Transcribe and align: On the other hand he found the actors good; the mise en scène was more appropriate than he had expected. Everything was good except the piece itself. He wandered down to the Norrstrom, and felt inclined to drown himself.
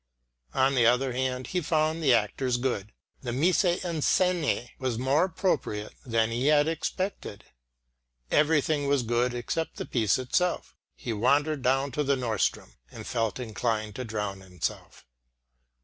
On 0.55 0.73
the 0.73 0.87
other 0.87 1.13
hand 1.13 1.45
he 1.53 1.61
found 1.61 2.01
the 2.01 2.11
actors 2.11 2.57
good; 2.57 2.91
the 3.21 3.31
mise 3.31 3.63
en 3.63 3.97
scène 3.97 4.67
was 4.79 4.97
more 4.97 5.25
appropriate 5.25 5.93
than 6.03 6.31
he 6.31 6.47
had 6.47 6.67
expected. 6.67 7.43
Everything 8.31 8.87
was 8.87 9.03
good 9.03 9.35
except 9.35 9.75
the 9.75 9.85
piece 9.85 10.17
itself. 10.17 10.75
He 10.95 11.13
wandered 11.13 11.61
down 11.61 11.91
to 11.91 12.03
the 12.03 12.15
Norrstrom, 12.17 12.77
and 12.89 13.05
felt 13.05 13.39
inclined 13.39 13.93
to 13.93 14.03
drown 14.03 14.39
himself. 14.41 15.05